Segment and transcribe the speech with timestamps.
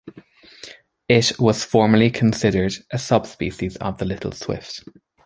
[1.07, 4.83] It was formerly considered a subspecies of the little swift.